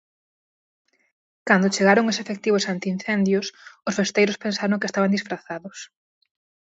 Cando 1.47 1.73
chegaron 1.75 2.09
os 2.11 2.19
efectivos 2.23 2.67
antiincendios, 2.73 3.45
os 3.87 3.97
festeiros 3.99 4.39
pensaron 4.45 4.79
que 4.79 4.87
estaban 4.89 5.13
disfrazados. 5.15 5.77